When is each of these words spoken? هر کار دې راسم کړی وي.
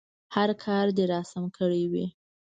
هر 0.35 0.49
کار 0.63 0.85
دې 0.97 1.03
راسم 1.11 1.43
کړی 1.57 1.83
وي. 1.91 2.05